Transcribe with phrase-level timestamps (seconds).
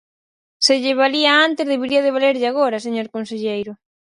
[0.65, 3.71] Se lle valía antes, debería de valerlle agora, señor conselleiro.